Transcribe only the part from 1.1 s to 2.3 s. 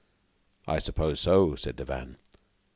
so," said Devanne.